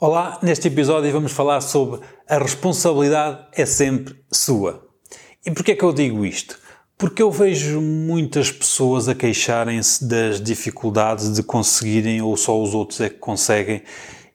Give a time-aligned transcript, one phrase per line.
[0.00, 1.98] Olá, neste episódio vamos falar sobre
[2.28, 4.86] a responsabilidade é sempre sua.
[5.44, 6.56] E porquê é que eu digo isto?
[6.96, 13.00] Porque eu vejo muitas pessoas a queixarem-se das dificuldades de conseguirem ou só os outros
[13.00, 13.82] é que conseguem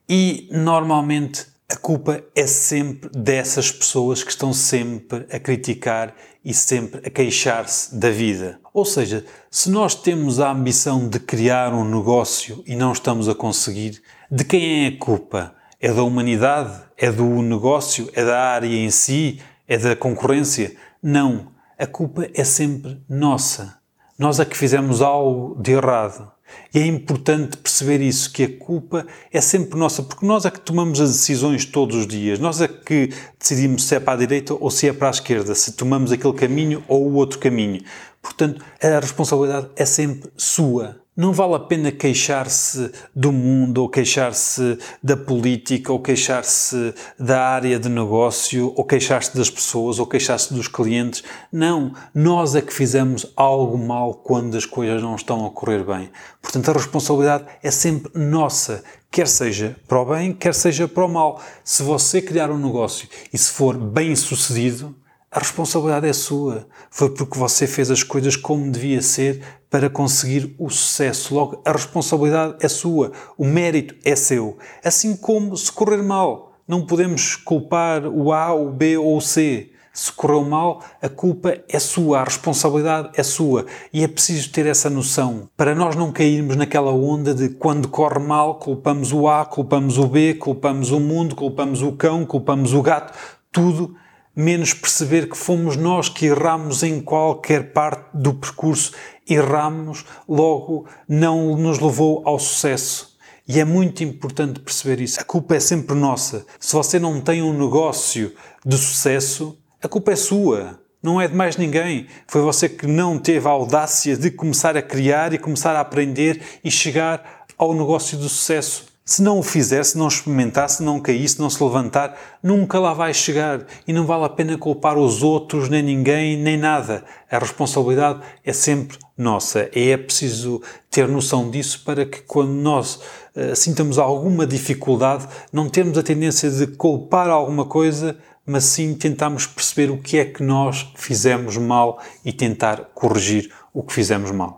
[0.10, 6.14] e normalmente a culpa é sempre dessas pessoas que estão sempre a criticar
[6.46, 8.60] e sempre a queixar-se da vida.
[8.72, 13.34] Ou seja, se nós temos a ambição de criar um negócio e não estamos a
[13.34, 15.56] conseguir, de quem é a culpa?
[15.82, 16.80] É da humanidade?
[16.96, 18.08] É do negócio?
[18.14, 19.42] É da área em si?
[19.68, 20.76] É da concorrência?
[21.02, 21.54] Não.
[21.76, 23.80] A culpa é sempre nossa.
[24.16, 26.32] Nós é que fizemos algo de errado.
[26.74, 30.60] E é importante perceber isso, que a culpa é sempre nossa, porque nós é que
[30.60, 32.40] tomamos as decisões todos os dias.
[32.40, 35.54] Nós é que decidimos se é para a direita ou se é para a esquerda,
[35.54, 37.84] se tomamos aquele caminho ou o outro caminho.
[38.22, 41.03] Portanto, a responsabilidade é sempre sua.
[41.16, 47.80] Não vale a pena queixar-se do mundo, ou queixar-se da política, ou queixar-se da área
[47.80, 51.24] de negócio, ou queixar-se das pessoas, ou queixar-se dos clientes.
[51.52, 56.10] Não, nós é que fizemos algo mal quando as coisas não estão a correr bem.
[56.42, 61.10] Portanto, a responsabilidade é sempre nossa, quer seja para o bem, quer seja para o
[61.10, 61.40] mal.
[61.64, 64.96] Se você criar um negócio e se for bem sucedido,
[65.34, 66.68] a responsabilidade é sua.
[66.92, 71.34] Foi porque você fez as coisas como devia ser para conseguir o sucesso.
[71.34, 73.12] Logo, a responsabilidade é sua.
[73.36, 74.60] O mérito é seu.
[74.86, 76.54] Assim como se correr mal.
[76.68, 79.72] Não podemos culpar o A, o B ou o C.
[79.92, 83.66] Se correu mal, a culpa é sua, a responsabilidade é sua.
[83.92, 88.20] E é preciso ter essa noção para nós não cairmos naquela onda de quando corre
[88.20, 92.82] mal, culpamos o A, culpamos o B, culpamos o mundo, culpamos o cão, culpamos o
[92.82, 93.18] gato.
[93.52, 93.96] Tudo
[94.36, 98.92] menos perceber que fomos nós que erramos em qualquer parte do percurso,
[99.30, 103.14] erramos, logo não nos levou ao sucesso.
[103.48, 105.20] E é muito importante perceber isso.
[105.20, 106.46] A culpa é sempre nossa.
[106.60, 108.34] Se você não tem um negócio
[108.66, 110.80] de sucesso, a culpa é sua.
[111.02, 112.08] Não é de mais ninguém.
[112.26, 116.42] Foi você que não teve a audácia de começar a criar e começar a aprender
[116.64, 118.93] e chegar ao negócio de sucesso.
[119.06, 122.80] Se não o fizer, se não experimentar, se não cair, se não se levantar, nunca
[122.80, 127.04] lá vai chegar e não vale a pena culpar os outros, nem ninguém, nem nada.
[127.30, 129.70] A responsabilidade é sempre nossa.
[129.76, 132.96] E é preciso ter noção disso para que quando nós
[133.36, 139.46] uh, sintamos alguma dificuldade, não termos a tendência de culpar alguma coisa, mas sim tentarmos
[139.46, 144.52] perceber o que é que nós fizemos mal e tentar corrigir o que fizemos mal.